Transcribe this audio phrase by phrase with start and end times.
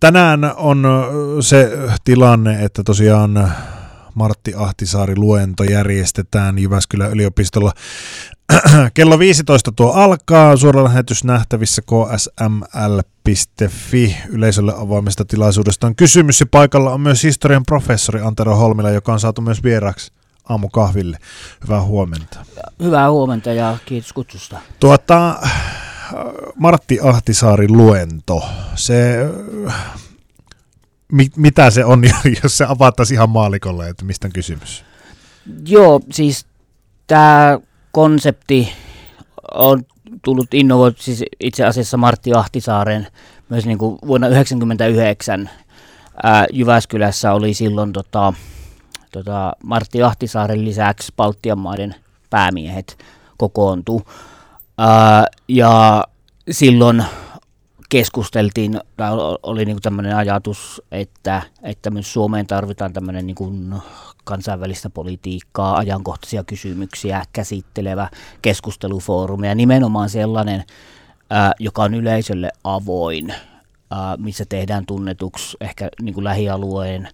[0.00, 0.86] Tänään on
[1.40, 1.70] se
[2.04, 3.52] tilanne, että tosiaan
[4.14, 7.72] Martti Ahtisaari luento järjestetään Jyväskylän yliopistolla.
[8.94, 12.96] Kello 15 tuo alkaa, suora lähetys nähtävissä ksml.fi
[14.28, 19.20] yleisölle avoimesta tilaisuudesta on kysymys ja paikalla on myös historian professori Antero Holmila, joka on
[19.20, 20.12] saatu myös vieraksi
[20.48, 21.18] aamukahville.
[21.64, 22.38] Hyvää huomenta.
[22.82, 24.58] Hyvää huomenta ja kiitos kutsusta.
[24.80, 25.34] Tuota,
[26.54, 28.42] Martti Ahtisaari luento,
[28.74, 29.16] se,
[31.12, 32.02] mit, mitä se on,
[32.42, 34.84] jos se avattaisiin ihan maalikolle, että mistä on kysymys?
[35.68, 36.46] Joo, siis
[37.06, 37.58] tämä
[37.92, 38.72] konsepti
[39.54, 39.84] on
[40.24, 43.06] tullut innovoitu siis itse asiassa Martti Ahtisaaren
[43.48, 45.50] myös niin kuin vuonna 1999
[46.22, 48.32] ää, Jyväskylässä oli silloin tota,
[49.12, 51.94] tota, Martti Ahtisaaren lisäksi Baltian maiden
[52.30, 52.98] päämiehet
[53.36, 54.02] kokoontu.
[54.78, 56.04] Ää, ja
[56.50, 57.04] silloin
[57.88, 59.10] keskusteltiin, tai
[59.42, 63.74] oli niin tämmöinen ajatus, että, että myös Suomeen tarvitaan tämmöinen niin kuin
[64.24, 68.10] kansainvälistä politiikkaa, ajankohtaisia kysymyksiä käsittelevä
[68.42, 70.64] keskustelufoorumi, ja nimenomaan sellainen,
[71.30, 73.34] ää, joka on yleisölle avoin,
[73.90, 77.08] ää, missä tehdään tunnetuksi ehkä niin kuin lähialueen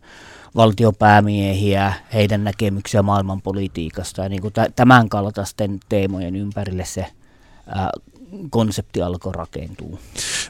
[0.57, 7.07] valtiopäämiehiä, heidän näkemyksiä maailmanpolitiikasta ja niin kuin tämän kaltaisten teemojen ympärille se
[7.67, 7.91] ää,
[8.51, 9.99] konsepti alkoi rakentua.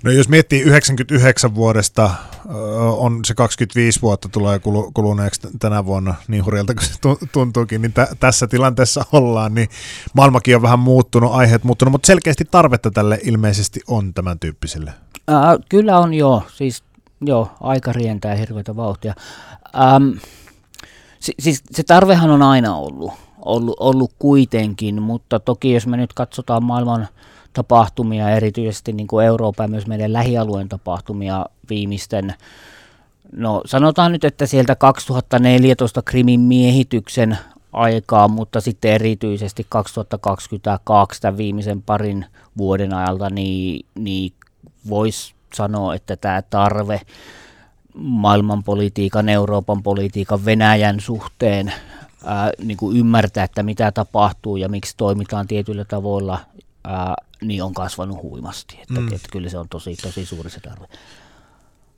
[0.05, 2.11] No jos miettii 99 vuodesta,
[2.97, 4.61] on se 25 vuotta tulee
[4.95, 6.95] kuluneeksi tänä vuonna, niin hurjalta kuin se
[7.33, 9.69] tuntuukin, niin t- tässä tilanteessa ollaan, niin
[10.15, 14.93] maailmakin on vähän muuttunut, aiheet muuttunut, mutta selkeästi tarvetta tälle ilmeisesti on tämän tyyppiselle.
[15.29, 16.85] Ää, kyllä on joo, siis
[17.21, 19.15] joo, aika rientää hirveätä vauhtia.
[19.81, 20.11] Ähm,
[21.21, 23.13] si- siis se tarvehan on aina ollut,
[23.45, 27.09] ollut, ollut kuitenkin, mutta toki jos me nyt katsotaan maailman
[27.53, 32.35] tapahtumia, erityisesti niin kuin Euroopan ja myös meidän lähialueen tapahtumia viimeisten,
[33.33, 37.39] no sanotaan nyt, että sieltä 2014 Krimin miehityksen
[37.73, 44.33] aikaa, mutta sitten erityisesti 2022 tämän viimeisen parin vuoden ajalta, niin, niin
[44.89, 47.01] voisi sanoa, että tämä tarve
[47.95, 51.73] maailmanpolitiikan, Euroopan politiikan, Venäjän suhteen
[52.25, 56.39] ää, niin kuin ymmärtää, että mitä tapahtuu ja miksi toimitaan tietyillä tavoilla,
[56.85, 58.79] ää, niin on kasvanut huimasti.
[58.81, 59.09] Että, mm.
[59.09, 60.87] että kyllä se on tosi, tosi suuri se tarve.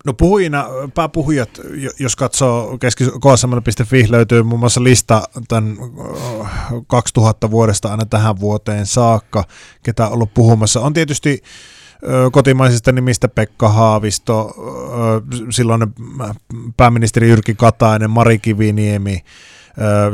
[0.04, 0.64] No puhujina,
[0.94, 1.60] pääpuhujat,
[1.98, 5.76] jos katsoo ksml.fi, löytyy muun muassa lista tämän
[6.86, 9.44] 2000 vuodesta aina tähän vuoteen saakka,
[9.82, 10.80] ketä on ollut puhumassa.
[10.80, 11.42] On tietysti
[12.32, 14.54] kotimaisista nimistä Pekka Haavisto,
[15.50, 15.80] silloin
[16.76, 19.24] pääministeri Jyrki Katainen, Mari Kiviniemi,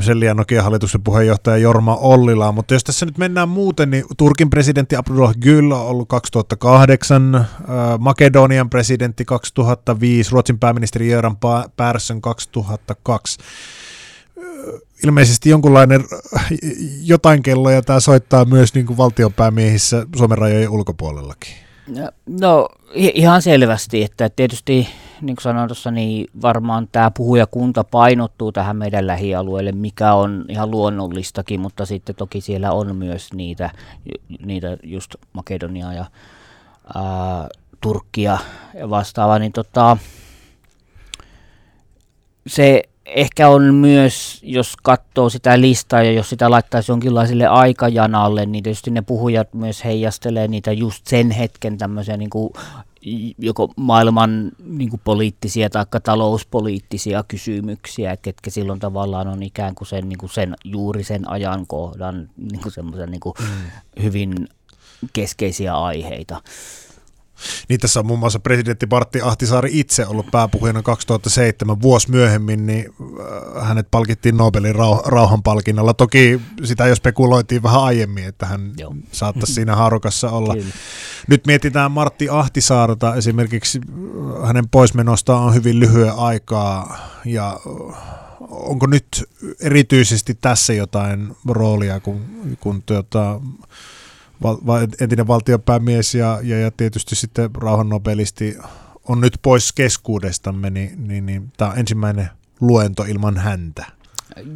[0.00, 4.97] Sellian Nokian hallituksen puheenjohtaja Jorma Ollila, mutta jos tässä nyt mennään muuten, niin Turkin presidentti
[4.97, 7.47] Abdullah Gül on ollut 2008,
[7.98, 11.37] Makedonian presidentti 2005, Ruotsin pääministeri Göran
[11.76, 13.38] Persson 2002
[15.04, 16.04] ilmeisesti jonkunlainen
[17.03, 21.54] jotain kelloja tämä soittaa myös niin kuin valtionpäämiehissä Suomen rajojen ulkopuolellakin.
[22.27, 24.88] No ihan selvästi, että tietysti
[25.22, 30.70] niin kuin sanoin tuossa, niin varmaan tämä puhujakunta painottuu tähän meidän lähialueelle, mikä on ihan
[30.70, 33.70] luonnollistakin, mutta sitten toki siellä on myös niitä,
[34.44, 36.04] niitä just Makedonia ja
[36.94, 37.48] ää,
[37.80, 38.38] Turkkia
[38.75, 39.97] ja vastaavaa, niin tota,
[42.47, 48.64] se ehkä on myös, jos katsoo sitä listaa ja jos sitä laittaisi jonkinlaiselle aikajanalle, niin
[48.64, 52.53] tietysti ne puhujat myös heijastelee niitä just sen hetken tämmöisiä niin kuin
[53.38, 60.09] joko maailman niin kuin poliittisia tai talouspoliittisia kysymyksiä, ketkä silloin tavallaan on ikään kuin sen,
[60.09, 64.03] niin kuin sen juuri sen ajankohdan niin kuin semmoisen niin kuin mm.
[64.03, 64.49] hyvin
[65.12, 66.43] keskeisiä aiheita.
[67.69, 72.87] Niin tässä on muun muassa presidentti Martti Ahtisaari itse ollut pääpuhujana 2007 vuosi myöhemmin, niin
[73.56, 75.95] äh, hänet palkittiin Nobelin rauh- rauhanpalkinnolla.
[75.95, 78.95] Toki sitä jo spekuloitiin vähän aiemmin, että hän Joo.
[79.12, 80.55] saattaisi siinä haarukassa olla.
[80.55, 80.73] Kyllä.
[81.28, 87.60] Nyt mietitään Martti Ahtisaarta esimerkiksi äh, hänen poismenostaan on hyvin lyhyen aikaa ja
[87.91, 88.21] äh,
[88.51, 89.07] onko nyt
[89.60, 92.25] erityisesti tässä jotain roolia, kun,
[92.60, 93.41] kun tuota,
[95.01, 98.59] entinen valtiopäämies ja, ja, ja tietysti sitten rauhannobelisti
[99.09, 102.28] on nyt pois keskuudestamme, niin, niin, niin tämä on ensimmäinen
[102.60, 103.84] luento ilman häntä.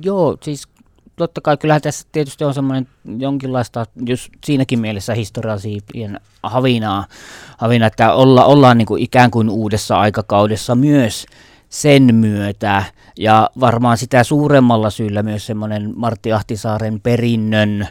[0.03, 0.69] Joo, siis
[1.17, 2.89] totta kai kyllähän tässä tietysti on semmoinen
[3.19, 7.07] jonkinlaista, jos siinäkin mielessä historiallisien havinaa,
[7.59, 11.27] havinaa että olla, ollaan niin kuin ikään kuin uudessa aikakaudessa myös
[11.69, 12.85] sen myötä,
[13.19, 17.89] ja varmaan sitä suuremmalla syyllä myös semmoinen Martti Ahtisaaren perinnön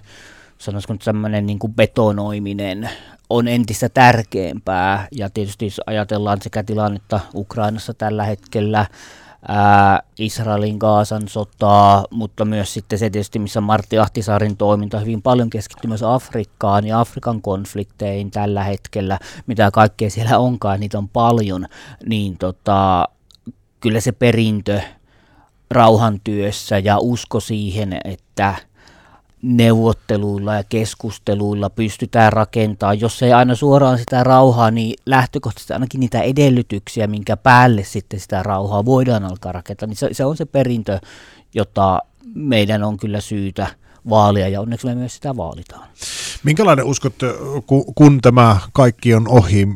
[0.64, 2.90] sanoisiko nyt semmoinen niin kuin betonoiminen
[3.30, 5.08] on entistä tärkeämpää.
[5.12, 8.86] Ja tietysti jos ajatellaan sekä tilannetta Ukrainassa tällä hetkellä,
[9.48, 15.50] ää, Israelin Gaasan sotaa, mutta myös sitten se tietysti, missä Martti Ahtisaarin toiminta hyvin paljon
[15.50, 21.68] keskittyy myös Afrikkaan ja Afrikan konflikteihin tällä hetkellä, mitä kaikkea siellä onkaan, niitä on paljon,
[22.06, 23.08] niin tota,
[23.80, 24.82] kyllä se perintö
[25.72, 28.56] rauhantyössä ja usko siihen, että
[29.44, 36.22] neuvotteluilla ja keskusteluilla pystytään rakentamaan, jos ei aina suoraan sitä rauhaa, niin lähtökohtaisesti ainakin niitä
[36.22, 41.00] edellytyksiä, minkä päälle sitten sitä rauhaa voidaan alkaa rakentaa, niin se, se on se perintö,
[41.54, 42.00] jota
[42.36, 43.68] meidän on kyllä syytä
[44.10, 45.88] vaalia ja onneksi me myös sitä vaalitaan.
[46.44, 47.14] Minkälainen uskot,
[47.96, 49.68] kun tämä kaikki on ohi,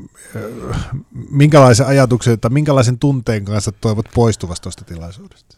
[1.29, 5.57] minkälaisen ajatuksen tai minkälaisen tunteen kanssa toivot poistuvasta tuosta tilaisuudesta?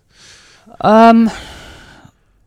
[0.84, 1.30] Um,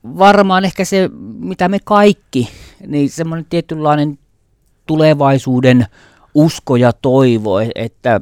[0.04, 2.48] varmaan ehkä se, mitä me kaikki,
[2.86, 4.18] niin semmoinen tietynlainen
[4.86, 5.86] tulevaisuuden
[6.34, 8.20] usko ja toivo, että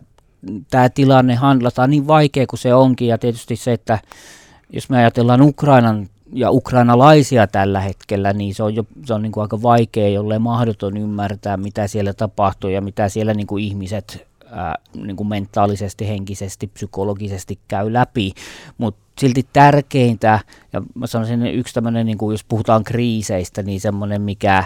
[0.70, 3.08] tämä tilanne handlataan niin vaikea kuin se onkin.
[3.08, 3.98] Ja tietysti se, että
[4.72, 9.32] jos me ajatellaan Ukrainan ja ukrainalaisia tällä hetkellä, niin se on, jo, se on niin
[9.32, 14.29] kuin aika vaikea, jolle mahdoton ymmärtää, mitä siellä tapahtuu ja mitä siellä niin kuin ihmiset
[14.50, 18.32] ää, niin kuin mentaalisesti, henkisesti, psykologisesti käy läpi.
[18.78, 20.40] Mutta silti tärkeintä,
[20.72, 24.64] ja mä sanoisin yksi tämmöinen, niin kuin jos puhutaan kriiseistä, niin semmoinen, mikä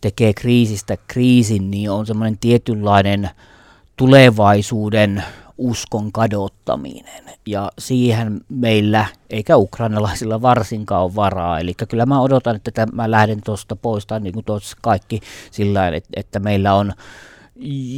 [0.00, 3.30] tekee kriisistä kriisin, niin on semmoinen tietynlainen
[3.96, 5.24] tulevaisuuden
[5.58, 7.24] uskon kadottaminen.
[7.46, 11.60] Ja siihen meillä, eikä ukrainalaisilla varsinkaan ole varaa.
[11.60, 16.10] Eli kyllä mä odotan, että mä lähden tuosta pois, niin kuin tuossa kaikki sillä että,
[16.16, 16.92] että meillä on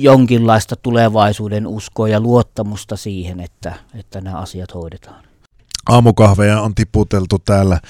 [0.00, 5.24] jonkinlaista tulevaisuuden uskoa ja luottamusta siihen, että, että nämä asiat hoidetaan.
[5.88, 7.80] Aamukahveja on tiputeltu täällä.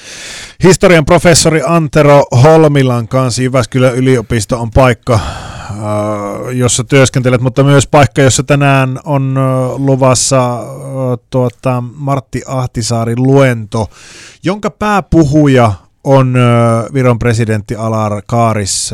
[0.64, 5.20] Historian professori Antero Holmilan kanssa Jyväskylän yliopisto on paikka, äh,
[6.52, 10.66] jossa työskentelet, mutta myös paikka, jossa tänään on äh, luvassa äh,
[11.30, 13.90] tuota, Martti Ahtisaarin luento,
[14.42, 15.72] jonka pääpuhuja
[16.06, 16.34] on
[16.94, 18.90] Viron presidentti Alar Kaaris.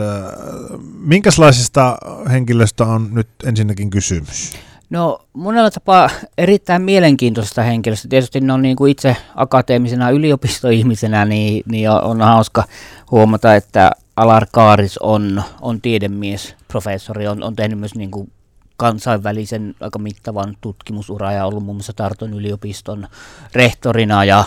[0.99, 1.99] Minkälaisesta
[2.31, 4.53] henkilöstä on nyt ensinnäkin kysymys?
[4.91, 8.09] No monella tapaa erittäin mielenkiintoisesta henkilöstä.
[8.09, 12.64] Tietysti on niin kuin itse akateemisena yliopistoihmisenä, niin, niin on hauska
[13.11, 18.32] huomata, että Alar Kaaris on, on tiedemies, professori, on, on tehnyt myös niin kuin
[18.76, 23.09] kansainvälisen aika mittavan tutkimusura ja ollut muun muassa Tarton yliopiston
[23.55, 24.44] rehtorina ja,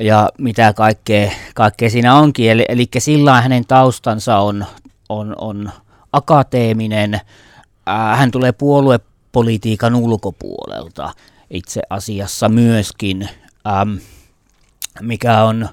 [0.00, 2.50] ja mitä kaikkea, kaikkea siinä onkin.
[2.50, 4.66] Eli, eli sillä hänen taustansa on,
[5.08, 5.70] on, on
[6.12, 7.20] akateeminen,
[8.16, 9.00] hän tulee puolue
[9.32, 11.12] politiikan ulkopuolelta
[11.50, 13.28] itse asiassa myöskin,
[13.80, 13.98] äm,
[15.00, 15.68] mikä on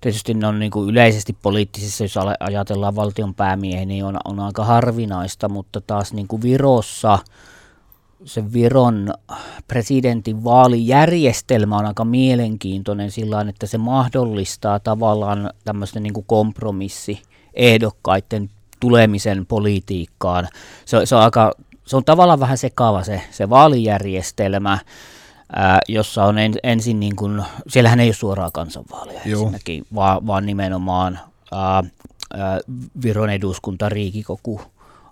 [0.00, 5.48] tietysti on niin kuin yleisesti poliittisissa, jos ajatellaan valtion päämiehiä, niin on, on aika harvinaista,
[5.48, 7.18] mutta taas niin kuin Virossa
[8.24, 9.14] se Viron
[9.68, 17.22] presidentin vaalijärjestelmä on aika mielenkiintoinen sillä että se mahdollistaa tavallaan tämmöisten niin kompromissi
[17.54, 18.50] ehdokkaiden
[18.80, 20.48] tulemisen politiikkaan.
[20.84, 21.52] Se, se on aika
[21.90, 24.78] se on tavallaan vähän sekaava se, se vaalijärjestelmä,
[25.52, 30.46] ää, jossa on en, ensin niin kuin, siellähän ei ole suoraa kansanvaalia ensinnäkin, vaan, vaan
[30.46, 31.18] nimenomaan
[31.52, 31.82] ää,
[32.34, 32.60] ää,
[33.02, 34.60] Viron eduskunta Riikikoku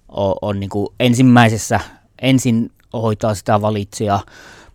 [0.08, 1.80] on, on niin kuin ensimmäisessä,
[2.22, 4.20] ensin hoitaa sitä valitsija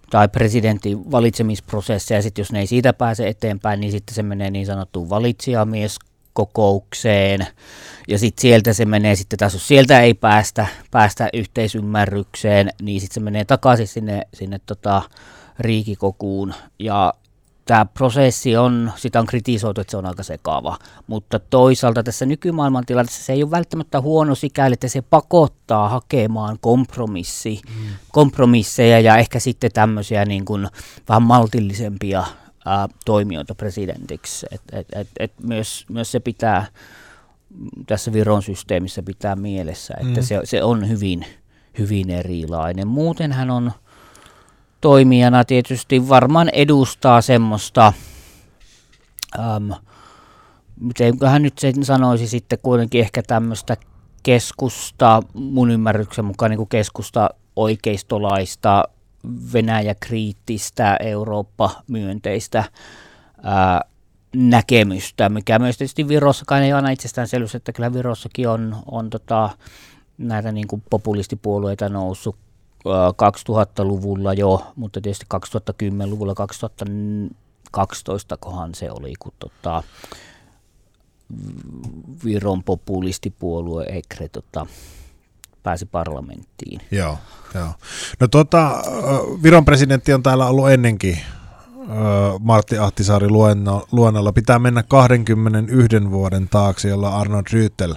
[0.09, 4.51] tai presidentin valitsemisprosessia, ja sitten jos ne ei siitä pääse eteenpäin, niin sitten se menee
[4.51, 5.99] niin sanottuun valitsijamies
[6.33, 7.47] kokoukseen
[8.07, 13.13] ja sitten sieltä se menee sitten taas, jos sieltä ei päästä, päästä yhteisymmärrykseen, niin sitten
[13.13, 15.01] se menee takaisin sinne, sinne tota
[15.59, 16.53] riikikokuun.
[16.79, 17.13] Ja
[17.65, 20.77] tämä prosessi on, sitä on kritisoitu, että se on aika sekava,
[21.07, 26.57] mutta toisaalta tässä nykymaailman tilanteessa se ei ole välttämättä huono sikäli, että se pakottaa hakemaan
[26.61, 27.85] kompromissi, mm.
[28.11, 30.67] kompromisseja ja ehkä sitten tämmöisiä niin kuin
[31.09, 32.23] vähän maltillisempia
[32.65, 34.45] ää, toimijoita presidentiksi.
[34.51, 36.65] Et, et, et, et myös, myös se pitää
[37.87, 40.25] tässä Viron systeemissä pitää mielessä, että mm.
[40.25, 41.25] se, se on hyvin,
[41.79, 42.87] hyvin erilainen.
[42.87, 43.71] Muuten hän on
[44.83, 47.93] toimijana tietysti varmaan edustaa semmoista,
[49.39, 49.71] äm,
[50.79, 53.77] mitenköhän nyt sen sanoisi sitten kuitenkin ehkä tämmöistä
[54.23, 58.83] keskusta, mun ymmärryksen mukaan niin kuin keskusta oikeistolaista
[59.53, 62.63] Venäjä-kriittistä, Eurooppa-myönteistä
[63.43, 63.81] ää,
[64.35, 69.49] näkemystä, mikä myös tietysti Virossakaan ei aina itsestäänselvyys, että kyllä Virossakin on, on tota,
[70.17, 72.42] näitä niin kuin populistipuolueita noussut
[72.85, 79.83] 2000-luvulla jo, mutta tietysti 2010-luvulla, 2012 kohan se oli, kun tota,
[82.25, 84.65] Viron populistipuolue EKRE tota,
[85.63, 86.81] pääsi parlamenttiin.
[86.91, 87.17] Joo,
[87.55, 87.69] joo.
[88.19, 88.83] No tota,
[89.43, 91.19] Viron presidentti on täällä ollut ennenkin
[92.39, 93.29] Martti Ahtisaari
[93.91, 94.33] luennolla.
[94.33, 97.95] Pitää mennä 21 vuoden taakse, jolla Arnold Ryytel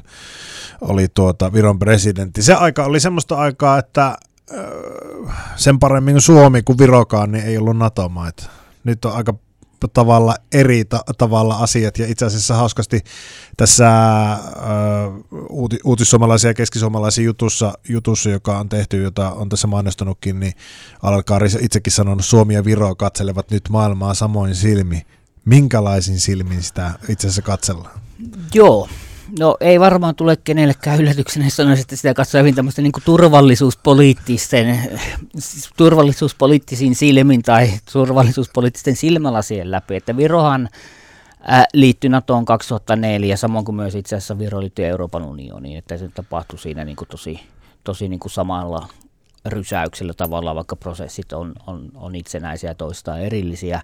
[0.81, 2.43] oli tuota Viron presidentti.
[2.43, 4.17] Se aika oli semmoista aikaa, että
[5.57, 8.51] sen paremmin kuin Suomi kuin Virokaan, niin ei ollut NATO-maita.
[8.85, 9.35] Nyt on aika
[9.93, 13.01] tavalla eri ta- tavalla asiat ja itse asiassa hauskasti
[13.57, 13.89] tässä
[14.57, 20.53] uh, uuti- uutissuomalaisia ja keskisuomalaisia jutussa, jutussa, joka on tehty, jota on tässä mainostanutkin, niin
[21.03, 25.07] Alalkaari itsekin sanonut, Suomi ja Viro katselevat nyt maailmaa samoin silmi.
[25.45, 28.01] Minkälaisin silmin sitä itse asiassa katsellaan?
[28.55, 28.89] Joo,
[29.39, 34.91] No ei varmaan tule kenellekään yllätyksenä, sanoisin, että sitä katsoo hyvin tämmöistä niin turvallisuuspoliittisten,
[35.39, 40.69] siis turvallisuuspoliittisiin silmin tai turvallisuuspoliittisten silmälasien läpi, että Virohan
[41.41, 46.09] ää, liittyi NATOon 2004, samoin kuin myös itse asiassa Viro liittyi Euroopan unioniin, että se
[46.09, 47.41] tapahtui siinä niin kuin tosi,
[47.85, 48.89] tosi niin kuin samalla
[49.47, 53.81] rysäyksellä tavalla, vaikka prosessit on, on, on itsenäisiä ja toistaan erillisiä.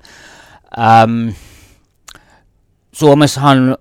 [1.03, 1.33] Äm,
[2.93, 3.79] Suomessahan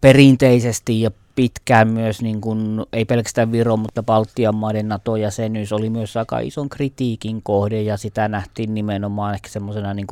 [0.00, 6.16] perinteisesti ja pitkään myös, niin kuin, ei pelkästään Viro, mutta Baltian maiden NATO-jäsenyys oli myös
[6.16, 10.06] aika ison kritiikin kohde ja sitä nähtiin nimenomaan ehkä semmoisena niin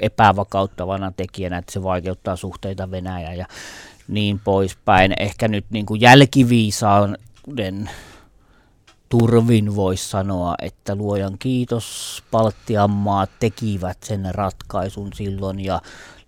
[0.00, 3.46] epävakauttavana tekijänä, että se vaikeuttaa suhteita Venäjään ja
[4.08, 5.12] niin poispäin.
[5.20, 7.90] Ehkä nyt niin kuin jälkiviisauden
[9.08, 15.80] turvin voisi sanoa, että luojan kiitos, Baltian maat tekivät sen ratkaisun silloin ja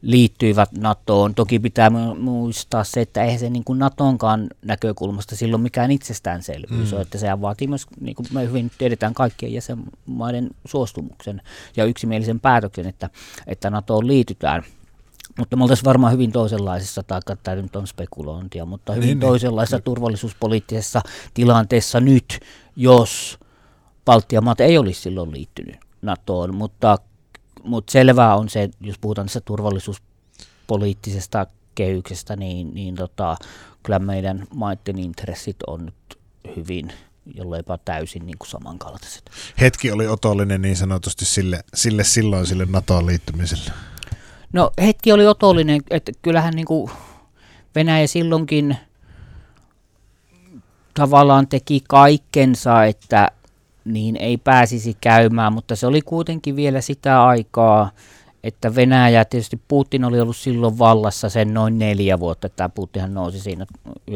[0.02, 1.34] liittyivät NATOon.
[1.34, 6.94] Toki pitää muistaa se, että eihän se niin kuin NATOnkaan näkökulmasta silloin mikään itsestäänselvyys mm.
[6.96, 11.42] ole, että se vaatii myös, niin kuin me hyvin tiedetään, kaikkien jäsenmaiden suostumuksen
[11.76, 13.10] ja yksimielisen päätöksen, että,
[13.46, 14.62] että NATOon liitytään.
[15.38, 19.28] Mutta me oltaisiin varmaan hyvin toisenlaisessa, tai tämä nyt on spekulointia, mutta hyvin niin, niin.
[19.28, 19.84] toisenlaisessa niin.
[19.84, 21.02] turvallisuuspoliittisessa
[21.34, 22.40] tilanteessa nyt,
[22.76, 23.38] jos
[24.04, 26.98] Baltian maat ei olisi silloin liittynyt NATOon, mutta
[27.64, 33.36] mutta selvää on se, jos puhutaan tässä turvallisuuspoliittisesta kehyksestä, niin, niin tota,
[33.82, 36.18] kyllä meidän maiden intressit on nyt
[36.56, 36.92] hyvin
[37.34, 39.30] jolleipa täysin niin kuin samankaltaiset.
[39.60, 43.70] Hetki oli otollinen niin sanotusti sille, sille silloin sille NATOon liittymiselle.
[44.52, 46.90] No hetki oli otollinen, että kyllähän niin kuin
[47.74, 48.76] Venäjä silloinkin
[50.94, 53.30] tavallaan teki kaikkensa, että
[53.84, 57.90] niin ei pääsisi käymään, mutta se oli kuitenkin vielä sitä aikaa,
[58.44, 63.40] että Venäjä, tietysti Putin oli ollut silloin vallassa sen noin neljä vuotta, tämä Putinhan nousi
[63.40, 63.66] siinä
[64.10, 64.14] 99-2000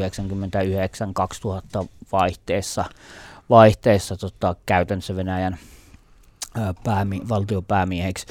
[2.12, 2.84] vaihteessa,
[3.50, 5.58] vaihteessa tota, käytännössä Venäjän
[6.84, 8.26] päämi, valtiopäämieheksi.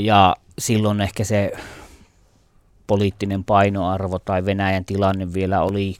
[0.00, 1.52] Ja silloin ehkä se
[2.86, 5.96] poliittinen painoarvo tai Venäjän tilanne vielä oli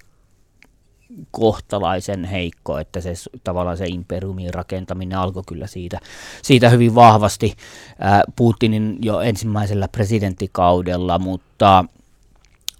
[1.30, 3.12] kohtalaisen heikko, että se
[3.44, 6.00] tavallaan se imperiumin rakentaminen alkoi kyllä siitä,
[6.42, 7.54] siitä hyvin vahvasti
[8.36, 11.84] Putinin jo ensimmäisellä presidenttikaudella, mutta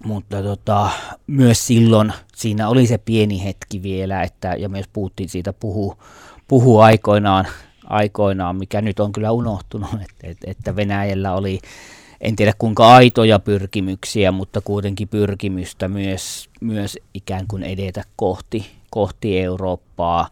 [0.04, 0.90] mutta tota,
[1.26, 5.96] myös silloin siinä oli se pieni hetki vielä, että, ja myös Putin siitä puhuu,
[6.48, 7.46] puhuu aikoinaan,
[7.84, 9.90] aikoinaan, mikä nyt on kyllä unohtunut,
[10.22, 11.60] että, että Venäjällä oli
[12.22, 19.40] en tiedä kuinka aitoja pyrkimyksiä, mutta kuitenkin pyrkimystä myös, myös ikään kuin edetä kohti, kohti
[19.40, 20.28] Eurooppaa.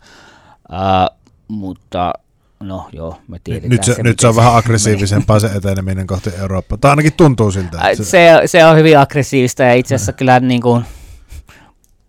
[0.72, 1.16] Uh,
[1.48, 2.12] mutta
[2.60, 3.70] no joo, me tiedetään.
[3.70, 6.78] Nyt se, se, nyt se on vähän aggressiivisempaa se eteneminen kohti Eurooppaa.
[6.78, 7.88] Tai ainakin tuntuu siltä.
[7.88, 10.84] Että se, se on hyvin aggressiivista ja itse asiassa kyllä niin kuin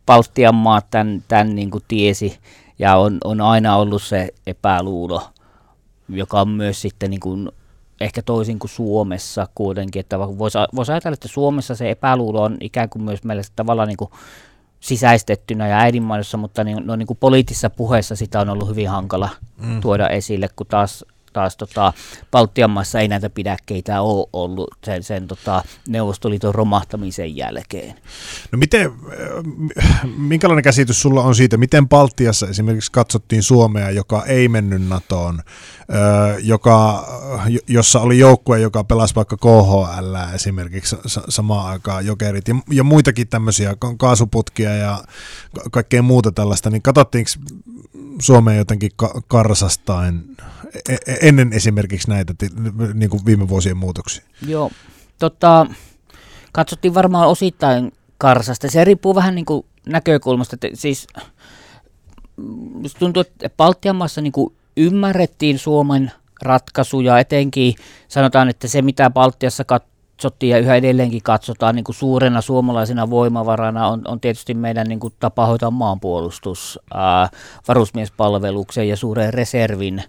[0.06, 2.38] Baltian maat tämän, tämän niin kuin tiesi
[2.80, 5.30] ja on, on aina ollut se epäluulo,
[6.10, 7.50] joka on myös sitten niin kuin
[8.02, 12.90] ehkä toisin kuin Suomessa kuitenkin, että voisi vois ajatella, että Suomessa se epäluulo on ikään
[12.90, 14.12] kuin myös meille tavallaan niin kuin
[14.80, 19.30] sisäistettynä ja äidinmaidossa, mutta niin, no, niin kuin poliittisessa puheessa sitä on ollut hyvin hankala
[19.58, 19.82] mm.
[19.82, 21.94] tuoda esille, kun taas taas tota,
[22.32, 27.96] Baltian maissa ei näitä pidäkkeitä ole ollut sen, sen tota, Neuvostoliiton romahtamisen jälkeen.
[28.52, 34.48] No miten, äh, minkälainen käsitys sulla on siitä, miten Baltiassa esimerkiksi katsottiin Suomea, joka ei
[34.48, 37.06] mennyt NATOon, äh, joka,
[37.68, 40.96] jossa oli joukkue, joka pelasi vaikka KHL esimerkiksi
[41.30, 45.04] samaan aikaan, jokerit ja, ja muitakin tämmöisiä kaasuputkia ja
[45.72, 47.32] kaikkea muuta tällaista, niin katsottiinko
[48.22, 50.38] Suomeen jotenkin ka- karsastain
[50.90, 52.34] E, e, ennen esimerkiksi näitä
[52.94, 54.24] niin kuin viime vuosien muutoksia?
[54.48, 54.72] Joo,
[55.20, 55.66] tota,
[56.52, 58.68] katsottiin varmaan osittain karsasta.
[58.70, 60.56] Se riippuu vähän niin kuin näkökulmasta.
[60.56, 61.08] Että siis
[63.00, 66.12] tuntuu, että Baltian maassa niin kuin ymmärrettiin Suomen
[66.42, 67.76] ratkaisuja, etenkin
[68.08, 69.64] sanotaan, että se mitä Baltiassa
[70.22, 75.00] katsottiin ja yhä edelleenkin katsotaan niin kuin suurena suomalaisena voimavarana on, on tietysti meidän niin
[75.00, 77.30] kuin tapa hoitaa maanpuolustus, ää,
[77.68, 80.04] varusmiespalveluksen ja suuren reservin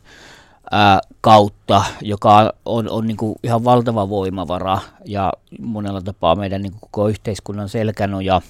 [0.70, 6.72] ää, kautta, joka on, on niin kuin ihan valtava voimavara ja monella tapaa meidän niin
[6.72, 8.40] kuin koko yhteiskunnan selkänoja.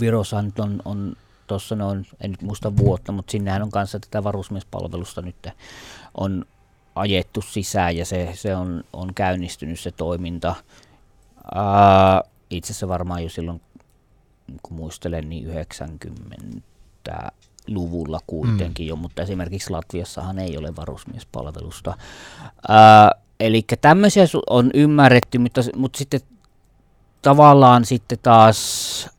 [0.00, 1.12] Virossa nyt on, on
[1.46, 5.48] tuossa noin, en nyt muista vuotta, mutta sinnehän on kanssa tätä varusmiespalvelusta nyt
[6.14, 6.44] on
[6.94, 10.54] ajettu sisään ja se, se on, on käynnistynyt se toiminta.
[11.54, 13.60] Ää, itse asiassa varmaan jo silloin,
[14.62, 15.48] kun muistelen, niin
[17.08, 18.88] 90-luvulla kuitenkin mm.
[18.88, 21.96] jo, mutta esimerkiksi Latviassahan ei ole varusmiespalvelusta.
[23.40, 26.20] eli tämmöisiä on ymmärretty, mutta, mutta sitten
[27.22, 29.10] tavallaan sitten taas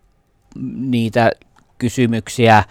[0.75, 1.32] niitä
[1.77, 2.63] kysymyksiä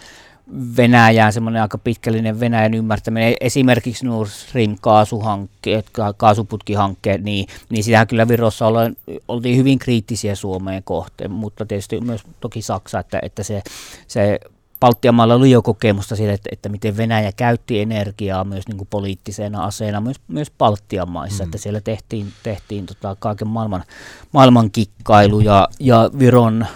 [0.76, 5.86] Venäjään, semmoinen aika pitkällinen Venäjän ymmärtäminen, esimerkiksi Nord Stream kaasuhankkeet,
[6.16, 8.96] kaasuputkihankkeet, niin, niin sitähän kyllä Virossa ollaan,
[9.28, 13.62] oltiin hyvin kriittisiä Suomeen kohteen, mutta tietysti myös toki Saksa, että, että se,
[14.06, 14.40] se
[14.80, 18.88] Baltian maalla oli jo kokemusta siitä, että, että miten Venäjä käytti energiaa myös niin kuin
[18.90, 21.48] poliittisena aseena myös, myös Baltian maissa, mm.
[21.48, 23.84] että siellä tehtiin, tehtiin tota kaiken maailman,
[24.32, 26.66] maailman kikkailu ja, ja Viron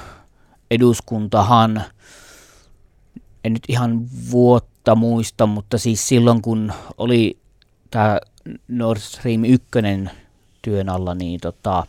[0.71, 1.83] eduskuntahan–
[3.45, 7.39] en nyt ihan vuotta muista, mutta siis silloin kun oli
[7.91, 8.21] tämä
[8.69, 9.69] Nord Stream 1
[10.63, 11.87] työn alla, niin tota,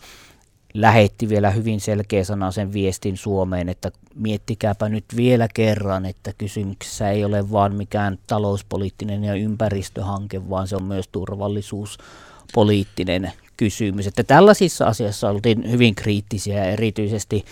[0.74, 7.10] lähetti vielä hyvin selkeä sana sen viestin Suomeen, että miettikääpä nyt vielä kerran, että kysymyksessä
[7.10, 14.08] ei ole vain mikään talouspoliittinen ja ympäristöhanke, vaan se on myös turvallisuuspoliittinen kysymys.
[14.08, 17.46] Että tällaisissa asiassa oltiin hyvin kriittisiä ja erityisesti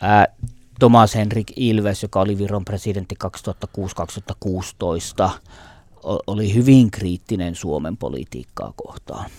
[0.00, 0.26] ää,
[0.84, 3.14] Thomas Henrik Ilves, joka oli Viron presidentti
[5.24, 5.30] 2006-2016,
[6.26, 9.30] oli hyvin kriittinen Suomen politiikkaa kohtaan.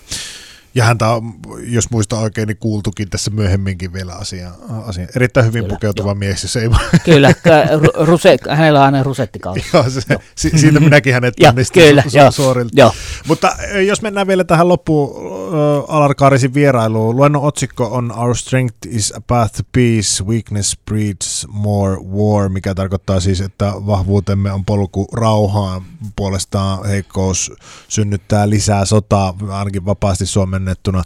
[0.76, 4.52] Ja häntä on, jos muista oikein, niin kuultukin tässä myöhemminkin vielä asia.
[4.86, 5.08] asia.
[5.16, 6.16] Erittäin hyvin Kyllä, pukeutuva jo.
[6.16, 6.42] mies.
[6.42, 6.70] Se ei...
[7.06, 7.32] Kyllä,
[8.08, 9.58] ruse, hänellä on aina rusettikaus.
[9.74, 10.02] joo, se,
[10.36, 12.82] si, siitä minäkin hänet tunnistin kyllä, su, su, suorilta.
[12.82, 12.94] Jo.
[13.28, 13.56] Mutta
[13.88, 17.16] jos mennään vielä tähän loppuun uh, Alarkaarisin vierailuun.
[17.16, 22.76] Luennon otsikko on Our strength is a path to peace, weakness breeds more war, mikä
[22.76, 25.82] tarkoittaa siis, että vahvuutemme on polku rauhaan,
[26.16, 27.52] puolestaan heikkous
[27.88, 31.04] synnyttää lisää sotaa, ainakin vapaasti Suomen annettuna.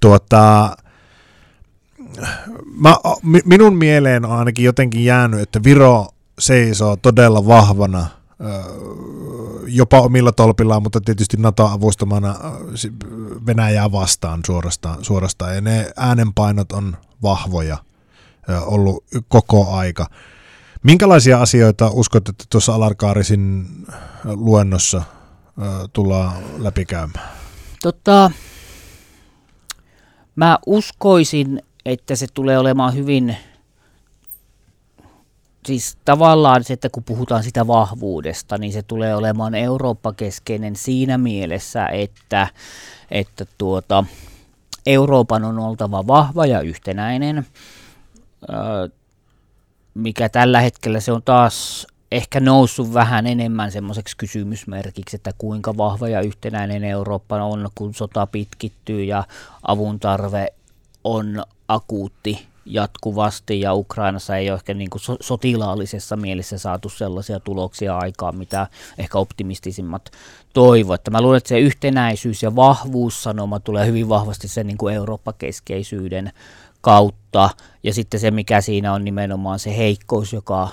[0.00, 0.76] Tuota,
[2.76, 2.96] mä,
[3.44, 6.06] minun mieleen on ainakin jotenkin jäänyt, että Viro
[6.38, 8.06] seisoo todella vahvana
[9.66, 12.34] jopa omilla tolpillaan, mutta tietysti NATO-avustamana
[13.46, 15.54] Venäjää vastaan suorastaan, suorastaan.
[15.54, 17.78] Ja ne äänenpainot on vahvoja
[18.66, 20.06] ollut koko aika.
[20.82, 23.66] Minkälaisia asioita uskot, että tuossa Alarkaarisin
[24.24, 25.02] luennossa
[25.92, 27.28] tullaan läpikäymään?
[27.82, 28.30] Tota,
[30.36, 33.36] Mä uskoisin, että se tulee olemaan hyvin,
[35.66, 41.86] siis tavallaan se, että kun puhutaan sitä vahvuudesta, niin se tulee olemaan Eurooppa-keskeinen siinä mielessä,
[41.86, 42.48] että,
[43.10, 44.04] että tuota,
[44.86, 47.46] Euroopan on oltava vahva ja yhtenäinen,
[49.94, 56.08] mikä tällä hetkellä se on taas ehkä noussut vähän enemmän semmoiseksi kysymysmerkiksi, että kuinka vahva
[56.08, 59.24] ja yhtenäinen Eurooppa on, kun sota pitkittyy ja
[59.62, 60.52] avun tarve
[61.04, 67.98] on akuutti jatkuvasti ja Ukrainassa ei ole ehkä niin kuin sotilaallisessa mielessä saatu sellaisia tuloksia
[67.98, 68.66] aikaan, mitä
[68.98, 70.10] ehkä optimistisimmat
[70.52, 70.94] toivo.
[70.94, 76.32] Että mä luulen, että se yhtenäisyys ja vahvuussanoma tulee hyvin vahvasti sen niin kuin Eurooppa-keskeisyyden
[76.80, 77.50] kautta
[77.82, 80.68] ja sitten se, mikä siinä on nimenomaan se heikkous, joka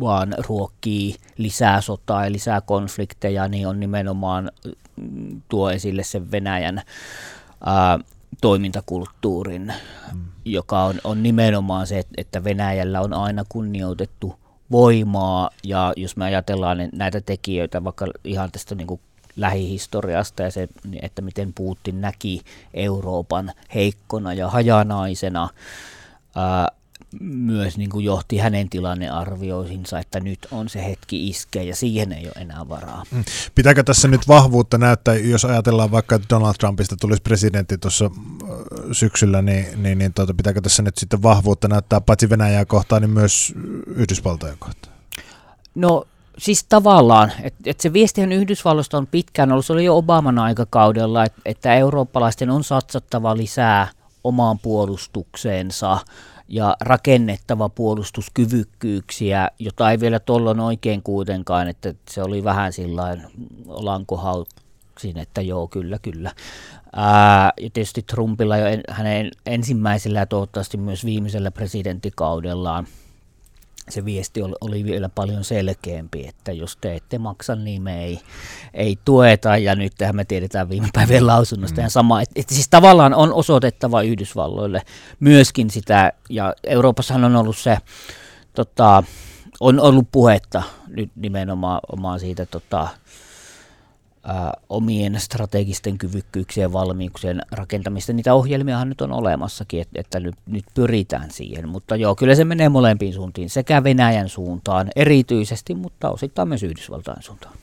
[0.00, 4.50] vaan ruokkii lisää sotaa ja lisää konflikteja, niin on nimenomaan
[4.96, 6.82] mm, tuo esille sen Venäjän
[7.66, 7.98] ää,
[8.40, 9.72] toimintakulttuurin,
[10.12, 10.20] mm.
[10.44, 14.38] joka on, on nimenomaan se, että Venäjällä on aina kunnioitettu
[14.70, 19.00] voimaa, ja jos me ajatellaan näitä tekijöitä vaikka ihan tästä niin kuin
[19.36, 20.68] lähihistoriasta ja se,
[21.02, 22.42] että miten Putin näki
[22.74, 25.48] Euroopan heikkona ja hajanaisena,
[26.36, 26.68] ää,
[27.20, 32.24] myös niin kuin johti hänen tilannearvioihinsa, että nyt on se hetki iskeä ja siihen ei
[32.24, 33.02] ole enää varaa.
[33.10, 33.24] Mm.
[33.54, 38.10] Pitääkö tässä nyt vahvuutta näyttää, jos ajatellaan vaikka, että Donald Trumpista tulisi presidentti tuossa
[38.92, 43.10] syksyllä, niin, niin, niin tuota, pitääkö tässä nyt sitten vahvuutta näyttää paitsi Venäjää kohtaan, niin
[43.10, 43.54] myös
[43.86, 44.94] Yhdysvaltojen kohtaan?
[45.74, 46.04] No
[46.38, 51.24] siis tavallaan, että et se viestihän Yhdysvalloista on pitkään ollut, se oli jo Obaman aikakaudella,
[51.24, 53.88] että, että eurooppalaisten on satsattava lisää
[54.24, 55.98] omaan puolustukseensa,
[56.48, 63.22] ja rakennettava puolustuskyvykkyyksiä, jota ei vielä tuolloin oikein kuitenkaan, että se oli vähän sillain
[63.66, 64.64] olankohauttuna
[64.98, 66.32] siinä, että joo, kyllä, kyllä.
[66.96, 72.86] Ää, ja tietysti Trumpilla jo en, hänen ensimmäisellä ja toivottavasti myös viimeisellä presidenttikaudellaan
[73.88, 78.20] se viesti oli, oli vielä paljon selkeämpi, että jos te ette maksa, niin me ei,
[78.74, 81.84] ei tueta, ja nyt tähän me tiedetään viime päivän lausunnosta mm.
[81.84, 84.82] ja sama, että et siis tavallaan on osoitettava Yhdysvalloille
[85.20, 87.78] myöskin sitä, ja Euroopassahan on ollut se,
[88.54, 89.02] tota,
[89.60, 92.88] on ollut puhetta nyt nimenomaan omaa siitä tota,
[94.24, 98.12] ää, omien strategisten kyvykkyyksien valmiuksien rakentamista.
[98.12, 102.44] Niitä ohjelmiahan nyt on olemassakin, että, että nyt, nyt pyritään siihen, mutta joo, kyllä se
[102.44, 107.54] menee molempiin suuntiin, sekä Venäjän suuntaan erityisesti, mutta osittain myös Yhdysvaltain suuntaan.